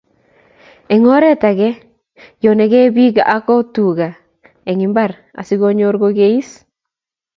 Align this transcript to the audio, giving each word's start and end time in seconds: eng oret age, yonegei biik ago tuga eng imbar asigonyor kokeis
eng 0.93 1.05
oret 1.15 1.43
age, 1.49 1.69
yonegei 2.43 2.89
biik 2.95 3.15
ago 3.35 3.55
tuga 3.73 4.09
eng 4.69 4.81
imbar 4.87 5.11
asigonyor 5.41 5.93
kokeis 6.01 6.49